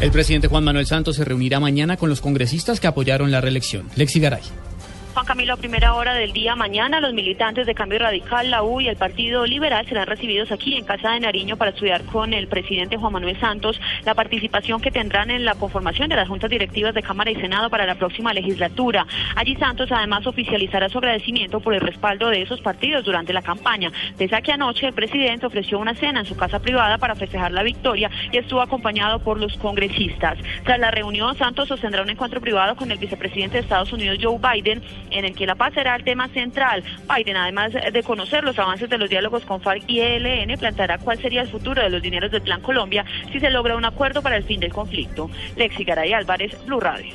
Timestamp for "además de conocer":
37.36-38.44